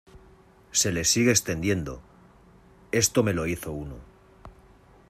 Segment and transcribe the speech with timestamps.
[0.71, 2.01] se le sigue extendiendo.
[2.91, 3.97] esto me lo hizo uno